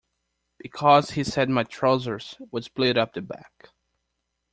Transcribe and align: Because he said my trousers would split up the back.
Because 0.57 1.11
he 1.11 1.23
said 1.23 1.47
my 1.51 1.61
trousers 1.63 2.35
would 2.49 2.63
split 2.63 2.97
up 2.97 3.13
the 3.13 3.21
back. 3.21 3.69